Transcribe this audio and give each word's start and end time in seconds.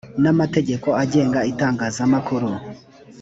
n 0.23 0.25
amategeko 0.33 0.87
agenga 1.03 1.39
itangazamakuru 1.51 2.49